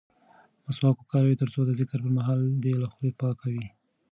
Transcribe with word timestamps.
مسواک 0.65 0.97
وکاروه 0.99 1.39
ترڅو 1.41 1.61
د 1.65 1.71
ذکر 1.79 1.99
پر 2.03 2.11
مهال 2.17 2.41
دې 2.63 2.73
خوله 2.93 3.11
پاکه 3.21 3.47
وي. 3.53 3.65